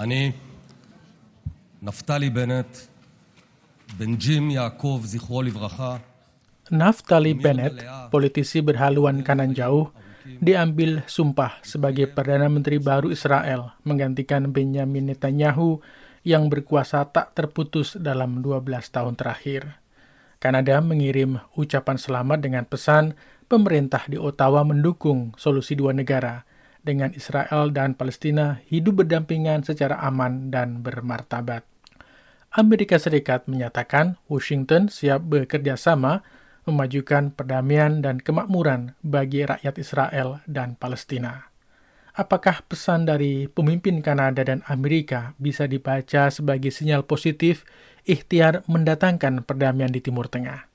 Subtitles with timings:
[0.00, 0.31] אני,
[1.81, 2.77] נפתלי בנט,
[3.97, 5.97] בן ג'ים יעקב, זכרו לברכה,
[6.71, 9.91] Naftali Bennett, politisi berhaluan kanan jauh,
[10.39, 15.83] diambil sumpah sebagai Perdana Menteri baru Israel, menggantikan Benjamin Netanyahu
[16.23, 19.83] yang berkuasa tak terputus dalam 12 tahun terakhir.
[20.39, 23.19] Kanada mengirim ucapan selamat dengan pesan
[23.51, 26.47] pemerintah di Ottawa mendukung solusi dua negara
[26.81, 31.65] dengan Israel dan Palestina hidup berdampingan secara aman dan bermartabat.
[32.51, 36.19] Amerika Serikat menyatakan Washington siap bekerja sama
[36.67, 41.49] memajukan perdamaian dan kemakmuran bagi rakyat Israel dan Palestina.
[42.11, 47.63] Apakah pesan dari pemimpin Kanada dan Amerika bisa dibaca sebagai sinyal positif
[48.03, 50.67] ikhtiar mendatangkan perdamaian di Timur Tengah?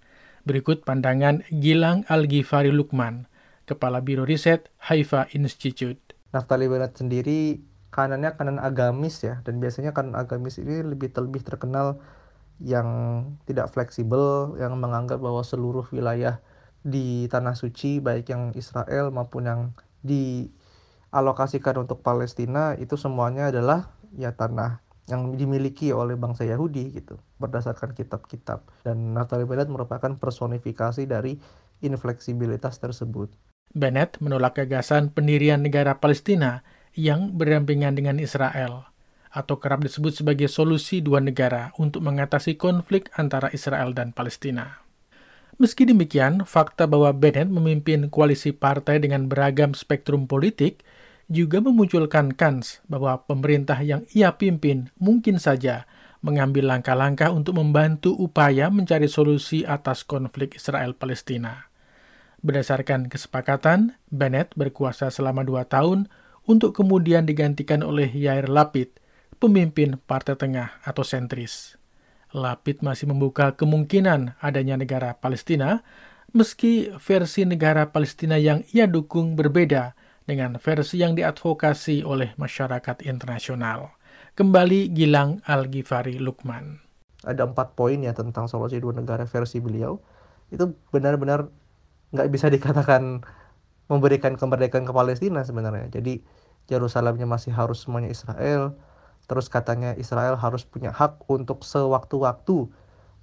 [0.49, 3.29] Berikut pandangan Gilang Al-Ghifari Lukman,
[3.67, 5.99] Kepala Biro Riset Haifa Institute.
[6.31, 7.59] Naftali Bennett sendiri
[7.91, 11.99] kanannya kanan agamis ya, dan biasanya kanan agamis ini lebih lebih terkenal
[12.63, 12.87] yang
[13.51, 16.39] tidak fleksibel, yang menganggap bahwa seluruh wilayah
[16.87, 19.61] di tanah suci, baik yang Israel maupun yang
[20.07, 24.79] dialokasikan untuk Palestina, itu semuanya adalah ya tanah
[25.11, 31.39] yang dimiliki oleh bangsa Yahudi gitu berdasarkan kitab-kitab dan Naftali Bennett merupakan personifikasi dari
[31.83, 33.31] infleksibilitas tersebut.
[33.73, 38.89] Bennett menolak gagasan pendirian negara Palestina yang berdampingan dengan Israel
[39.37, 44.81] atau kerap disebut sebagai solusi dua negara untuk mengatasi konflik antara Israel dan Palestina.
[45.61, 50.85] Meski demikian, fakta bahwa Bennett memimpin koalisi partai dengan beragam spektrum politik
[51.27, 55.89] juga memunculkan kans bahwa pemerintah yang ia pimpin mungkin saja
[56.25, 61.66] mengambil langkah-langkah untuk membantu upaya mencari solusi atas konflik Israel-Palestina.
[62.45, 66.11] Berdasarkan kesepakatan, Bennett berkuasa selama dua tahun
[66.45, 68.97] untuk kemudian digantikan oleh Yair Lapid–
[69.37, 71.77] pemimpin Partai Tengah atau sentris.
[72.33, 75.85] Lapid masih membuka kemungkinan adanya negara Palestina,
[76.35, 79.97] meski versi negara Palestina yang ia dukung berbeda
[80.27, 83.95] dengan versi yang diadvokasi oleh masyarakat internasional.
[84.37, 86.83] Kembali Gilang Al-Ghifari Lukman.
[87.25, 89.97] Ada empat poin ya tentang solusi dua negara versi beliau.
[90.53, 91.49] Itu benar-benar
[92.15, 93.23] nggak bisa dikatakan
[93.87, 95.89] memberikan kemerdekaan ke Palestina sebenarnya.
[95.91, 96.23] Jadi
[96.67, 98.75] Yerusalemnya masih harus semuanya Israel,
[99.27, 102.71] Terus katanya Israel harus punya hak untuk sewaktu-waktu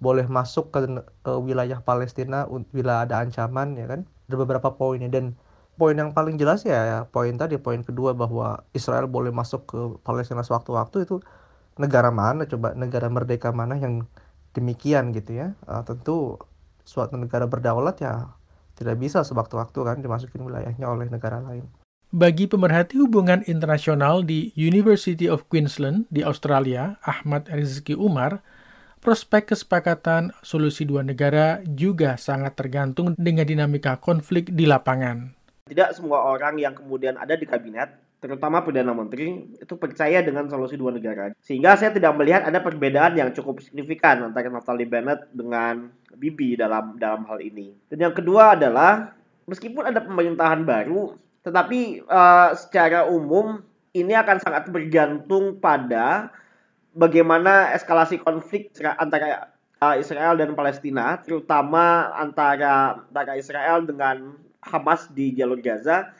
[0.04, 0.80] boleh masuk ke
[1.24, 2.44] wilayah Palestina
[2.76, 4.04] bila ada ancaman ya kan.
[4.28, 5.40] Ada beberapa poinnya dan
[5.80, 9.80] poin yang paling jelas ya, ya poin tadi poin kedua bahwa Israel boleh masuk ke
[10.04, 11.24] Palestina sewaktu-waktu itu
[11.80, 14.04] negara mana coba negara merdeka mana yang
[14.52, 15.56] demikian gitu ya.
[15.64, 16.36] Uh, tentu
[16.84, 18.36] suatu negara berdaulat ya
[18.74, 21.66] tidak bisa sewaktu-waktu kan dimasukin wilayahnya oleh negara lain.
[22.14, 28.46] Bagi pemerhati hubungan internasional di University of Queensland di Australia, Ahmad Rizki Umar,
[29.02, 35.34] prospek kesepakatan solusi dua negara juga sangat tergantung dengan dinamika konflik di lapangan.
[35.66, 37.90] Tidak semua orang yang kemudian ada di kabinet,
[38.24, 41.36] terutama Perdana Menteri, itu percaya dengan solusi dua negara.
[41.44, 46.96] Sehingga saya tidak melihat ada perbedaan yang cukup signifikan antara Naftali Bennett dengan Bibi dalam
[46.96, 47.76] dalam hal ini.
[47.92, 49.12] Dan yang kedua adalah,
[49.44, 53.60] meskipun ada pemerintahan baru, tetapi uh, secara umum
[53.92, 56.32] ini akan sangat bergantung pada
[56.96, 59.52] bagaimana eskalasi konflik antara
[59.84, 66.16] uh, Israel dan Palestina, terutama antara antara Israel dengan Hamas di jalur Gaza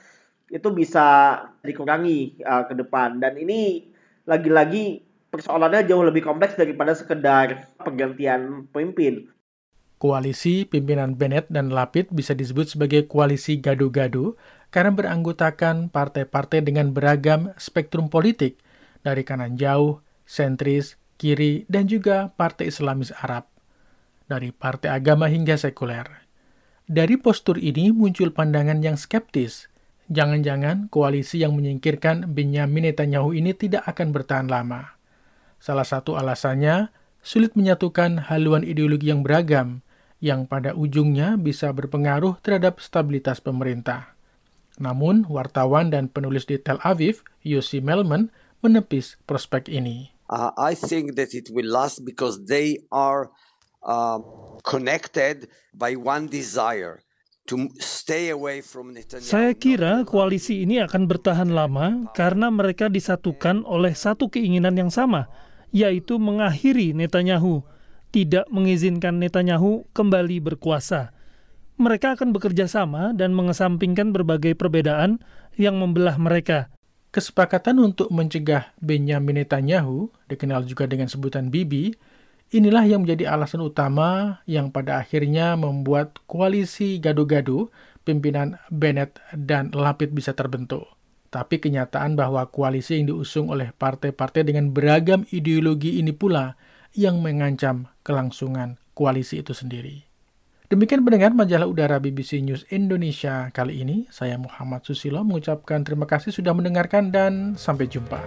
[0.54, 3.90] itu bisa dikurangi uh, ke depan dan ini
[4.30, 5.02] lagi-lagi
[5.34, 9.34] persoalannya jauh lebih kompleks daripada sekedar pergantian pemimpin.
[9.98, 14.38] Koalisi pimpinan Bennett dan Lapid bisa disebut sebagai koalisi gado-gado
[14.70, 18.62] karena beranggotakan partai-partai dengan beragam spektrum politik
[19.02, 23.50] dari kanan jauh, sentris, kiri, dan juga partai Islamis Arab.
[24.30, 26.28] Dari partai agama hingga sekuler.
[26.84, 29.72] Dari postur ini muncul pandangan yang skeptis.
[30.12, 35.00] Jangan-jangan koalisi yang menyingkirkan Benjamin Netanyahu ini tidak akan bertahan lama.
[35.64, 36.92] Salah satu alasannya,
[37.24, 39.80] sulit menyatukan haluan ideologi yang beragam,
[40.20, 44.12] yang pada ujungnya bisa berpengaruh terhadap stabilitas pemerintah.
[44.76, 48.28] Namun, wartawan dan penulis di Tel Aviv, Yossi Melman,
[48.60, 50.12] menepis prospek ini.
[50.28, 53.30] Uh, I think that it will last because they are
[53.84, 54.20] uh,
[54.64, 57.04] connected by one desire.
[59.20, 65.28] Saya kira koalisi ini akan bertahan lama karena mereka disatukan oleh satu keinginan yang sama,
[65.76, 67.68] yaitu mengakhiri Netanyahu,
[68.16, 71.12] tidak mengizinkan Netanyahu kembali berkuasa
[71.84, 75.22] mereka akan bekerja sama dan mengesampingkan berbagai perbedaan
[75.58, 76.70] yang membelah mereka.
[77.14, 81.94] Kesepakatan untuk mencegah Benjamin Netanyahu, dikenal juga dengan sebutan Bibi,
[82.54, 87.74] inilah yang menjadi alasan utama yang pada akhirnya membuat koalisi gado-gado
[88.06, 90.86] pimpinan Bennett dan Lapid bisa terbentuk.
[91.34, 96.54] Tapi kenyataan bahwa koalisi yang diusung oleh partai-partai dengan beragam ideologi ini pula
[96.94, 100.06] yang mengancam kelangsungan koalisi itu sendiri.
[100.70, 104.06] Demikian pendengar majalah udara BBC News Indonesia kali ini.
[104.14, 108.22] Saya Muhammad Susilo mengucapkan terima kasih sudah mendengarkan dan sampai jumpa.